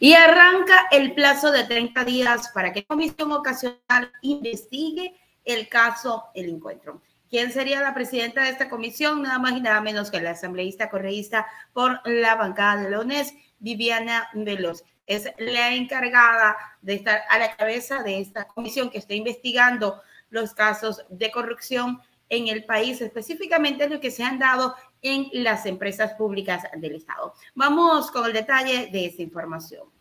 Y 0.00 0.14
arranca 0.14 0.86
el 0.92 1.12
plazo 1.14 1.50
de 1.50 1.64
30 1.64 2.04
días 2.04 2.50
para 2.54 2.72
que 2.72 2.80
la 2.80 2.86
comisión 2.86 3.32
ocasional 3.32 4.12
investigue 4.22 5.14
el 5.44 5.68
caso 5.68 6.26
El 6.34 6.48
Encuentro. 6.50 7.02
¿Quién 7.28 7.52
sería 7.52 7.82
la 7.82 7.94
presidenta 7.94 8.42
de 8.42 8.50
esta 8.50 8.70
comisión? 8.70 9.22
Nada 9.22 9.38
más 9.38 9.52
y 9.52 9.60
nada 9.60 9.80
menos 9.80 10.10
que 10.10 10.20
la 10.20 10.30
asambleísta 10.30 10.88
correísta 10.88 11.46
por 11.72 12.00
la 12.04 12.36
bancada 12.36 12.82
de 12.82 12.90
la 12.90 13.24
Viviana 13.58 14.28
Veloz. 14.34 14.84
Es 15.06 15.30
la 15.38 15.74
encargada 15.74 16.56
de 16.80 16.94
estar 16.94 17.22
a 17.28 17.38
la 17.38 17.56
cabeza 17.56 18.02
de 18.02 18.20
esta 18.20 18.46
comisión 18.46 18.90
que 18.90 18.98
está 18.98 19.14
investigando 19.14 20.00
los 20.30 20.54
casos 20.54 21.04
de 21.08 21.30
corrupción 21.30 22.00
en 22.28 22.48
el 22.48 22.64
país, 22.64 23.00
específicamente 23.00 23.88
lo 23.88 24.00
que 24.00 24.10
se 24.10 24.22
han 24.22 24.38
dado 24.38 24.74
en 25.02 25.28
las 25.32 25.66
empresas 25.66 26.14
públicas 26.14 26.64
del 26.76 26.96
Estado. 26.96 27.34
Vamos 27.54 28.10
con 28.10 28.26
el 28.26 28.32
detalle 28.32 28.88
de 28.90 29.06
esta 29.06 29.22
información. 29.22 29.97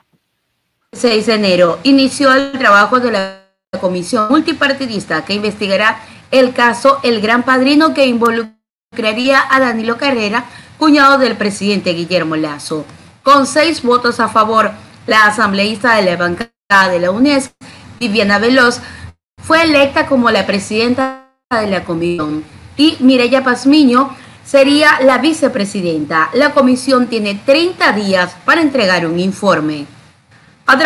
6 0.98 1.28
de 1.28 1.34
enero 1.36 1.80
inició 1.84 2.34
el 2.34 2.54
trabajo 2.54 3.00
de 3.00 3.12
la 3.12 3.44
comisión 3.80 4.28
multipartidista 4.30 5.24
que 5.24 5.36
investigará 5.36 6.00
el 6.32 6.54
caso 6.54 7.00
El 7.04 7.22
Gran 7.22 7.44
Padrino 7.44 7.94
que 7.94 8.08
involucraría 8.08 9.44
a 9.50 9.60
Danilo 9.60 9.98
Carrera, 9.98 10.46
cuñado 10.78 11.18
del 11.18 11.38
presidente 11.38 11.94
Guillermo 11.94 12.36
Lazo. 12.36 12.86
Con 13.24 13.46
seis 13.46 13.84
votos 13.84 14.20
a 14.20 14.28
favor, 14.28 14.72
la 15.06 15.26
asambleísta 15.26 15.96
de 15.96 16.02
la 16.04 16.18
bancada 16.18 16.90
de 16.90 17.00
la 17.00 17.12
UNES, 17.12 17.54
Viviana 18.00 18.40
Veloz, 18.40 18.80
fue 19.42 19.62
electa 19.64 20.08
como 20.08 20.32
la 20.32 20.46
presidenta 20.46 21.30
de 21.52 21.68
la 21.68 21.84
comisión 21.84 22.44
y 22.76 22.98
Mireya 23.00 23.44
Pazmiño 23.44 24.16
sería 24.44 25.00
la 25.02 25.18
vicepresidenta. 25.20 26.30
La 26.34 26.54
comisión 26.54 27.08
tiene 27.08 27.40
30 27.46 27.92
días 27.94 28.36
para 28.46 28.62
entregar 28.62 29.06
un 29.06 29.20
informe. 29.20 29.86
A 30.68 30.78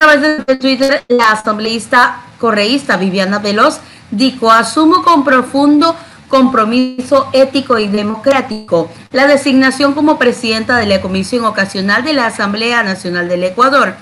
través 0.00 0.46
de 0.46 0.56
Twitter, 0.56 1.04
la 1.06 1.30
asambleísta 1.30 2.22
correísta 2.40 2.96
Viviana 2.96 3.38
Veloz 3.38 3.78
dijo, 4.10 4.50
asumo 4.50 5.04
con 5.04 5.24
profundo 5.24 5.94
compromiso 6.28 7.28
ético 7.32 7.78
y 7.78 7.86
democrático 7.86 8.90
la 9.12 9.28
designación 9.28 9.94
como 9.94 10.18
presidenta 10.18 10.76
de 10.76 10.86
la 10.86 11.00
Comisión 11.00 11.44
Ocasional 11.44 12.04
de 12.04 12.14
la 12.14 12.26
Asamblea 12.26 12.82
Nacional 12.82 13.28
del 13.28 13.44
Ecuador, 13.44 13.94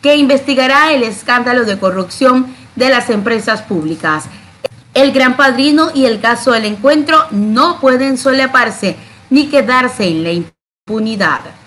que 0.00 0.16
investigará 0.16 0.92
el 0.92 1.02
escándalo 1.02 1.64
de 1.64 1.80
corrupción 1.80 2.54
de 2.76 2.88
las 2.88 3.10
empresas 3.10 3.62
públicas. 3.62 4.26
El 4.94 5.10
Gran 5.10 5.36
Padrino 5.36 5.90
y 5.92 6.04
el 6.04 6.20
caso 6.20 6.52
del 6.52 6.66
encuentro 6.66 7.26
no 7.32 7.80
pueden 7.80 8.16
soleparse 8.16 8.96
ni 9.28 9.48
quedarse 9.48 10.06
en 10.06 10.22
la 10.22 10.30
impunidad. 10.30 11.61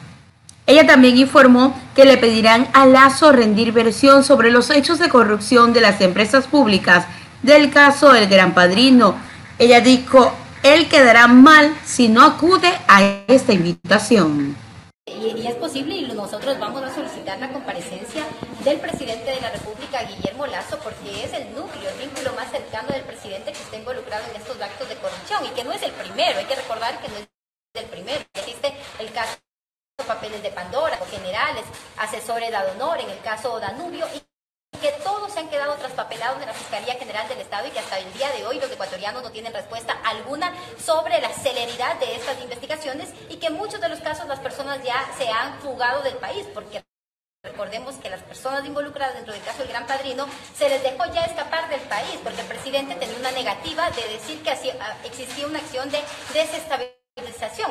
Ella 0.68 0.88
también 0.88 1.18
informó 1.18 1.80
que 1.94 2.06
le 2.06 2.18
pedirán 2.18 2.68
a 2.74 2.88
Lazo 2.88 3.32
rendir 3.32 3.72
versión 3.72 4.24
sobre 4.24 4.52
los 4.52 4.72
hechos 4.72 4.98
de 4.98 5.10
corrupción 5.10 5.74
de 5.74 5.82
las 5.82 6.02
empresas 6.02 6.48
públicas 6.48 7.06
del 7.44 7.70
caso 7.70 8.12
del 8.12 8.28
Gran 8.28 8.54
Padrino. 8.56 9.16
Ella 9.60 9.80
dijo, 9.82 10.34
él 10.64 10.90
quedará 10.90 11.28
mal 11.28 11.72
si 11.86 12.10
no 12.10 12.24
acude 12.24 12.74
a 12.88 13.04
esta 13.28 13.54
invitación. 13.54 14.58
Y, 15.06 15.46
es 15.46 15.54
posible 15.54 15.96
y 15.96 16.08
nosotros 16.08 16.58
vamos 16.58 16.82
a 16.82 16.94
solicitar 16.94 17.38
la 17.38 17.50
comparecencia 17.50 18.24
del 18.64 18.80
presidente 18.80 19.30
de 19.30 19.42
la 19.42 19.52
República, 19.52 20.02
Guillermo 20.02 20.48
Lazo, 20.48 20.80
porque 20.84 21.24
es 21.24 21.32
el 21.34 21.54
núcleo, 21.54 21.88
el 21.88 22.00
vínculo 22.00 22.34
más 22.34 22.50
cercano 22.50 22.90
del 22.90 23.04
presidente 23.04 23.52
que 23.52 23.60
está 23.60 23.78
involucrado 23.78 24.24
en 24.32 24.42
estos 24.42 24.60
actos 24.60 24.90
de 24.90 24.96
corrupción 24.96 25.46
y 25.46 25.50
que 25.50 25.64
no 25.64 25.72
es 25.72 25.84
el 25.84 25.92
primero, 25.92 26.40
hay 26.40 26.46
que 26.46 26.56
recordar 26.56 27.00
que 27.00 27.10
no 27.10 27.18
es 27.18 27.28
el 27.76 27.86
primero. 27.86 28.24
Existe 28.34 28.74
el 28.98 29.12
caso 29.12 29.38
de 29.98 30.04
papeles 30.26 30.42
de 30.42 30.50
Pandora, 30.50 30.98
generales, 31.12 31.64
asesores 31.98 32.50
de 32.50 32.56
Adonor, 32.56 33.00
en 33.00 33.10
el 33.12 33.20
caso 33.22 33.60
Danubio, 33.60 34.08
y 34.16 34.78
que 34.80 34.92
todos 35.04 35.32
se 35.32 35.40
han 35.40 35.50
quedado 35.50 35.76
traspapelados 35.76 36.42
en 36.42 36.48
la 36.48 36.54
Fiscalía 36.54 36.96
General 36.96 37.28
del 37.28 37.40
Estado 37.42 37.68
y 37.68 37.72
que 37.72 37.80
hasta 37.80 38.00
el 38.00 38.12
día 38.14 38.32
de 38.32 38.46
hoy 38.46 38.60
los 38.60 38.72
ecuatorianos 38.72 39.22
no 39.22 39.32
tienen 39.32 39.54
respuesta 39.54 39.94
alguna 40.04 40.52
sobre 40.84 41.22
la 41.22 41.30
celeridad 41.30 42.00
de 42.00 42.16
estas 42.16 42.42
investigaciones 42.42 43.10
y 43.30 43.38
que 43.38 43.48
en 43.48 43.54
muchos 43.54 43.80
de 43.80 43.88
los 43.88 44.00
casos 44.00 44.28
las 44.28 44.40
personas 44.40 44.84
ya 44.84 45.08
se 45.16 45.30
han 45.30 45.60
fugado 45.60 46.02
del 46.02 46.16
país 46.16 46.46
porque 46.54 46.84
Recordemos 47.44 47.94
que 47.98 48.10
las 48.10 48.24
personas 48.24 48.66
involucradas 48.66 49.14
dentro 49.14 49.32
del 49.32 49.44
caso 49.44 49.60
del 49.60 49.68
Gran 49.68 49.86
Padrino 49.86 50.26
se 50.58 50.68
les 50.68 50.82
dejó 50.82 51.06
ya 51.14 51.26
escapar 51.26 51.70
del 51.70 51.82
país 51.82 52.20
porque 52.24 52.42
el 52.42 52.48
presidente 52.48 52.96
tenía 52.96 53.20
una 53.20 53.30
negativa 53.30 53.92
de 53.92 54.02
decir 54.14 54.42
que 54.42 54.50
ah, 54.50 54.98
existía 55.04 55.46
una 55.46 55.60
acción 55.60 55.92
de 55.92 56.00
desestabilización 56.34 56.95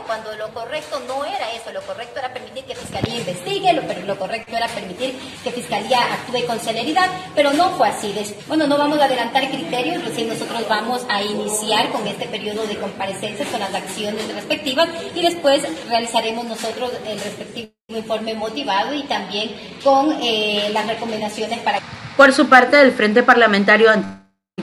cuando 0.06 0.34
lo 0.37 0.49
correcto 0.53 1.00
no 1.06 1.25
era 1.25 1.53
eso, 1.53 1.72
lo 1.72 1.81
correcto 1.82 2.19
era 2.19 2.32
permitir 2.32 2.65
que 2.65 2.75
Fiscalía 2.75 3.16
investigue, 3.16 3.72
lo, 4.06 4.19
correcto 4.19 4.56
era 4.56 4.69
permitir 4.69 5.15
que 5.43 5.50
Fiscalía 5.50 5.99
actúe 6.12 6.47
con 6.47 6.59
celeridad, 6.59 7.09
pero 7.34 7.53
no 7.53 7.71
fue 7.71 7.88
así. 7.88 8.15
Bueno, 8.47 8.66
no 8.66 8.78
vamos 8.78 8.99
a 9.00 9.05
adelantar 9.05 9.49
criterios, 9.49 10.05
recién 10.05 10.28
nosotros 10.28 10.66
vamos 10.69 11.06
a 11.09 11.22
iniciar 11.22 11.91
con 11.91 12.06
este 12.06 12.27
periodo 12.27 12.66
de 12.66 12.77
comparecencias 12.77 13.49
con 13.49 13.60
las 13.60 13.75
acciones 13.75 14.32
respectivas 14.34 14.88
y 15.15 15.22
después 15.22 15.62
realizaremos 15.88 16.44
nosotros 16.44 16.93
el 17.06 17.21
respectivo 17.21 17.72
informe 17.88 18.34
motivado 18.34 18.94
y 18.94 19.03
también 19.03 19.55
con 19.82 20.16
eh, 20.22 20.71
las 20.72 20.87
recomendaciones 20.87 21.61
para... 21.61 21.81
Por 22.16 22.32
su 22.32 22.49
parte, 22.49 22.76
del 22.76 22.93
Frente 22.93 23.22
Parlamentario 23.22 23.91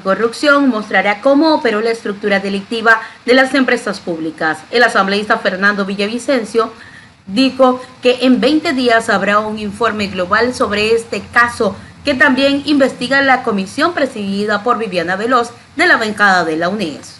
corrupción 0.03 0.69
mostrará 0.69 1.21
cómo 1.21 1.53
operó 1.55 1.81
la 1.81 1.91
estructura 1.91 2.39
delictiva 2.39 3.01
de 3.25 3.33
las 3.33 3.53
empresas 3.53 3.99
públicas. 3.99 4.59
El 4.71 4.83
asambleísta 4.83 5.37
Fernando 5.37 5.85
Villavicencio 5.85 6.71
dijo 7.27 7.79
que 8.01 8.19
en 8.25 8.41
20 8.41 8.73
días 8.73 9.09
habrá 9.09 9.39
un 9.39 9.59
informe 9.59 10.07
global 10.07 10.53
sobre 10.53 10.93
este 10.93 11.21
caso 11.33 11.75
que 12.03 12.15
también 12.15 12.63
investiga 12.65 13.21
la 13.21 13.43
comisión 13.43 13.93
presidida 13.93 14.63
por 14.63 14.79
Viviana 14.79 15.15
Veloz 15.15 15.51
de 15.75 15.85
la 15.85 15.97
bancada 15.97 16.43
de 16.45 16.57
la 16.57 16.69
UNES. 16.69 17.19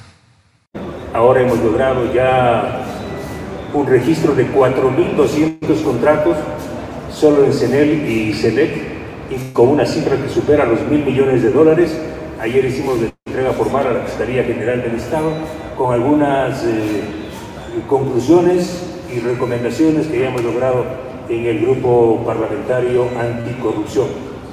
Ahora 1.13 1.41
hemos 1.41 1.59
logrado 1.59 2.11
ya 2.13 2.83
un 3.73 3.85
registro 3.85 4.33
de 4.33 4.51
4.200 4.51 5.83
contratos 5.83 6.37
solo 7.13 7.45
en 7.45 7.53
CENEL 7.53 8.09
y 8.09 8.33
CELEC 8.33 8.91
y 9.29 9.53
con 9.53 9.69
una 9.69 9.85
cifra 9.85 10.17
que 10.17 10.29
supera 10.29 10.65
los 10.65 10.81
mil 10.89 11.05
millones 11.05 11.43
de 11.43 11.51
dólares 11.51 11.95
Ayer 12.41 12.65
hicimos 12.65 12.99
la 12.99 13.11
entrega 13.27 13.51
formal 13.51 13.85
a 13.85 13.93
la 13.93 13.99
Fiscalía 13.99 14.43
General 14.43 14.81
del 14.81 14.95
Estado 14.95 15.31
con 15.77 15.93
algunas 15.93 16.63
eh, 16.63 17.03
conclusiones 17.87 18.83
y 19.15 19.19
recomendaciones 19.19 20.07
que 20.07 20.21
ya 20.21 20.29
hemos 20.29 20.43
logrado 20.43 20.83
en 21.29 21.45
el 21.45 21.59
grupo 21.59 22.23
parlamentario 22.25 23.07
anticorrupción. 23.15 24.07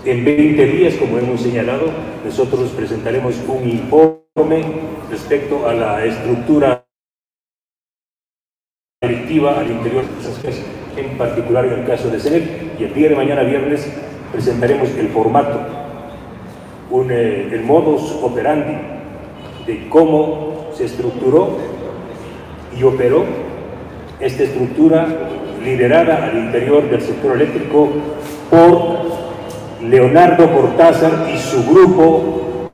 En 0.04 0.22
20 0.22 0.66
días, 0.66 0.96
como 0.96 1.16
hemos 1.16 1.40
señalado, 1.40 1.86
nosotros 2.26 2.68
presentaremos 2.72 3.36
un 3.48 3.66
informe 3.66 4.64
respecto 5.10 5.66
a 5.66 5.72
la 5.72 6.04
estructura 6.04 6.84
delictiva 9.00 9.60
al 9.60 9.70
interior 9.70 10.04
de 10.04 10.20
esas 10.20 10.36
empresas, 10.36 10.64
en 10.94 11.16
particular 11.16 11.64
en 11.64 11.72
el 11.80 11.86
caso 11.86 12.10
de 12.10 12.20
CENEP, 12.20 12.80
y 12.80 12.84
el 12.84 12.92
día 12.92 13.08
de 13.08 13.16
mañana 13.16 13.44
viernes 13.44 13.90
presentaremos 14.30 14.90
el 14.90 15.08
formato 15.08 15.87
un, 16.90 17.10
eh, 17.10 17.48
el 17.52 17.62
modus 17.64 18.18
operandi 18.22 18.76
de 19.66 19.88
cómo 19.88 20.68
se 20.74 20.86
estructuró 20.86 21.56
y 22.78 22.82
operó 22.82 23.24
esta 24.20 24.44
estructura 24.44 25.06
liderada 25.62 26.24
al 26.24 26.38
interior 26.38 26.88
del 26.88 27.02
sector 27.02 27.36
eléctrico 27.36 27.88
por 28.50 29.08
Leonardo 29.82 30.50
Cortázar 30.52 31.28
y 31.32 31.38
su 31.38 31.64
grupo 31.64 32.70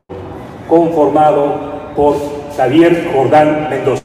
conformado 0.69 1.92
por 1.96 2.16
Javier 2.56 3.11
Jordán 3.12 3.69
Mendoza. 3.70 4.02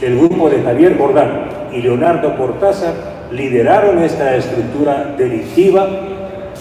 El 0.00 0.18
grupo 0.18 0.50
de 0.50 0.62
Javier 0.62 0.98
Jordán 0.98 1.48
y 1.72 1.82
Leonardo 1.82 2.36
Cortázar 2.36 2.94
lideraron 3.30 4.02
esta 4.02 4.36
estructura 4.36 5.14
delictiva 5.16 5.88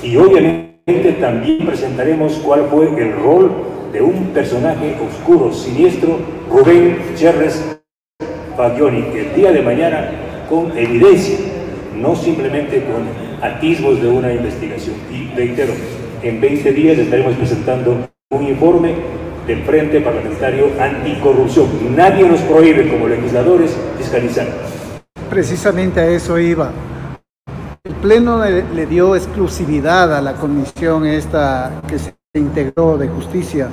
y 0.01 0.18
obviamente 0.18 0.73
también 0.85 1.65
presentaremos 1.65 2.33
cuál 2.44 2.68
fue 2.69 2.88
el 2.88 3.13
rol 3.13 3.51
de 3.94 4.01
un 4.01 4.27
personaje 4.33 4.95
oscuro, 5.07 5.53
siniestro, 5.53 6.18
Rubén 6.50 6.97
Cherres 7.15 7.80
Fagioni, 8.57 9.06
el 9.18 9.33
día 9.33 9.53
de 9.53 9.62
mañana, 9.62 10.12
con 10.50 10.77
evidencia, 10.77 11.38
no 11.95 12.15
simplemente 12.15 12.83
con 12.83 13.07
atisbos 13.41 14.01
de 14.01 14.09
una 14.09 14.33
investigación. 14.33 14.95
Y 15.09 15.33
reitero, 15.35 15.74
en 16.21 16.41
20 16.41 16.74
días 16.74 16.97
estaremos 16.97 17.35
presentando 17.35 18.09
un 18.31 18.44
informe 18.44 18.95
del 19.47 19.63
Frente 19.63 20.01
Parlamentario 20.01 20.68
Anticorrupción. 20.80 21.95
Nadie 21.95 22.27
nos 22.27 22.41
prohíbe 22.41 22.89
como 22.89 23.07
legisladores 23.07 23.74
fiscalizar. 23.97 24.47
Precisamente 25.30 26.01
a 26.01 26.07
eso 26.07 26.38
iba. 26.38 26.74
El 27.85 27.95
Pleno 27.95 28.41
le, 28.41 28.85
dio 28.85 29.13
exclusividad 29.13 30.15
a 30.15 30.21
la 30.21 30.35
comisión 30.35 31.06
esta 31.06 31.81
que 31.89 32.00
se 32.00 32.15
integró 32.33 32.97
de 32.97 33.09
justicia 33.09 33.68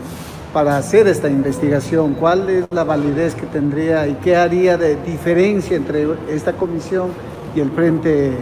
para 0.53 0.77
hacer 0.77 1.07
esta 1.07 1.29
investigación. 1.29 2.15
¿Cuál 2.15 2.51
es 2.51 2.67
la 2.73 2.83
validez 2.83 3.37
que 3.37 3.47
tendría 3.47 4.09
y 4.09 4.15
qué 4.15 4.35
haría 4.35 4.77
de 4.77 4.97
diferencia 4.97 5.77
entre 5.77 6.09
esta 6.29 6.55
comisión 6.55 7.13
y 7.55 7.61
el 7.61 7.71
Frente 7.71 8.33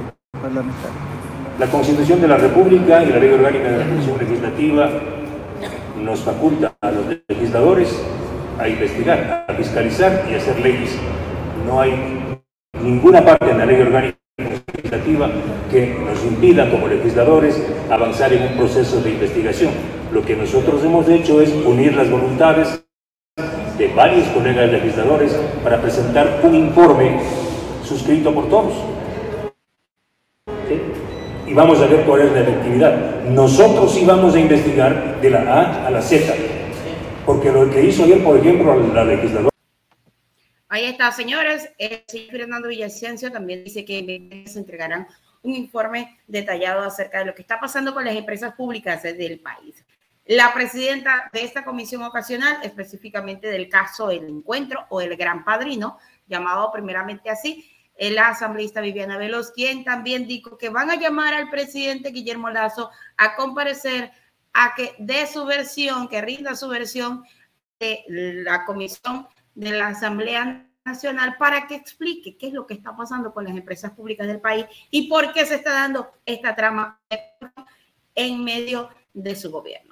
Parlamentario? 0.41 0.97
La 1.59 1.67
Constitución 1.67 2.23
de 2.23 2.29
la 2.29 2.39
República 2.39 3.05
y 3.05 3.11
la 3.11 3.19
Ley 3.19 3.35
Orgánica 3.35 3.71
de 3.71 3.79
la 3.79 3.87
Comisión 3.89 4.19
Legislativa 4.21 4.91
nos 6.01 6.21
faculta 6.21 6.79
a 6.81 6.91
los 6.91 7.05
legisladores 7.29 7.95
a 8.59 8.67
investigar, 8.67 9.45
a 9.47 9.53
fiscalizar 9.53 10.25
y 10.31 10.35
a 10.35 10.39
hacer 10.39 10.59
leyes. 10.61 10.97
No 11.67 11.79
hay 11.79 12.39
ninguna 12.83 13.23
parte 13.23 13.51
en 13.51 13.59
la 13.59 13.67
Ley 13.67 13.83
Orgánica 13.83 14.19
legislativa 14.89 15.31
que 15.71 15.95
nos 15.95 16.25
impida 16.25 16.71
como 16.71 16.89
legisladores 16.89 17.63
avanzar 17.91 18.33
en 18.33 18.43
un 18.43 18.57
proceso 18.57 19.01
de 19.01 19.11
investigación. 19.11 19.71
Lo 20.13 20.25
que 20.25 20.35
nosotros 20.35 20.83
hemos 20.83 21.09
hecho 21.09 21.41
es 21.41 21.53
unir 21.65 21.95
las 21.95 22.11
voluntades 22.11 22.83
de 23.77 23.89
varios 23.89 24.27
colegas 24.29 24.71
legisladores 24.73 25.39
para 25.63 25.81
presentar 25.81 26.41
un 26.43 26.55
informe 26.55 27.21
suscrito 27.85 28.35
por 28.35 28.49
todos. 28.49 28.73
Y 31.47 31.55
vamos 31.55 31.81
a 31.81 31.87
ver 31.87 32.05
cuál 32.05 32.23
es 32.23 32.33
la 32.33 32.41
efectividad. 32.41 33.25
Nosotros 33.31 33.93
sí 33.93 34.05
vamos 34.05 34.35
a 34.35 34.41
investigar 34.41 35.21
de 35.21 35.31
la 35.31 35.41
A 35.41 35.87
a 35.87 35.91
la 35.91 36.03
Z, 36.03 36.35
porque 37.25 37.53
lo 37.53 37.71
que 37.71 37.85
hizo 37.85 38.05
ayer, 38.05 38.23
por 38.23 38.37
ejemplo, 38.39 38.75
la 38.95 39.05
legisladora 39.05 39.58
Ahí 40.71 40.85
está, 40.85 41.11
señores. 41.13 41.71
El 41.79 42.05
señor 42.07 42.31
Fernando 42.31 42.69
Villavicencio 42.69 43.33
también 43.33 43.65
dice 43.65 43.87
que 43.87 44.45
se 44.47 44.59
entregarán 44.59 45.09
un 45.43 45.55
informe 45.55 46.19
detallado 46.27 46.83
acerca 46.83 47.21
de 47.21 47.25
lo 47.25 47.35
que 47.35 47.41
está 47.41 47.59
pasando 47.59 47.95
con 47.95 48.05
las 48.05 48.15
empresas 48.15 48.55
públicas 48.55 49.03
del 49.03 49.41
país. 49.41 49.83
La 50.27 50.53
presidenta 50.53 51.31
de 51.33 51.43
esta 51.43 51.65
comisión 51.65 52.03
ocasional, 52.03 52.59
específicamente 52.63 53.49
del 53.49 53.71
caso 53.71 54.09
del 54.09 54.29
encuentro 54.29 54.85
o 54.91 55.01
el 55.01 55.17
gran 55.17 55.43
padrino, 55.43 55.99
llamado 56.27 56.71
primeramente 56.71 57.31
así, 57.31 57.71
la 57.99 58.29
asambleísta 58.29 58.83
Viviana 58.83 59.17
Veloz, 59.17 59.53
quien 59.53 59.85
también 59.85 60.27
dijo 60.27 60.59
que 60.59 60.69
van 60.69 60.91
a 60.91 60.97
llamar 60.97 61.33
al 61.33 61.49
presidente 61.49 62.11
Guillermo 62.11 62.51
Lazo 62.51 62.91
a 63.17 63.37
comparecer 63.37 64.13
a 64.53 64.75
que 64.75 64.95
dé 64.99 65.27
su 65.27 65.47
versión, 65.47 66.09
que 66.09 66.21
rinda 66.21 66.55
su 66.55 66.69
versión 66.69 67.25
de 67.81 68.05
la 68.09 68.67
comisión 68.67 69.27
de 69.59 69.73
la 69.73 69.89
Asamblea 69.89 70.69
Nacional 70.85 71.35
para 71.37 71.67
que 71.67 71.75
explique 71.75 72.37
qué 72.37 72.47
es 72.47 72.53
lo 72.53 72.65
que 72.65 72.75
está 72.75 72.97
pasando 72.97 73.35
con 73.35 73.43
las 73.43 73.57
empresas 73.57 73.91
públicas 73.91 74.29
del 74.29 74.41
país 74.41 74.67
y 74.89 75.09
por 75.09 75.33
qué 75.33 75.45
se 75.45 75.57
está 75.57 75.73
dando 75.73 76.13
esta 76.25 76.55
trama 76.55 77.01
en 78.15 78.45
medio 78.45 78.89
de 79.13 79.35
su 79.35 79.51
gobierno. 79.51 79.88